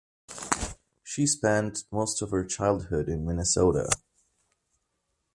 [1.03, 3.87] She spent most of her childhood in Minnesota.